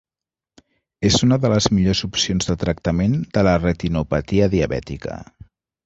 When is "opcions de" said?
2.09-2.57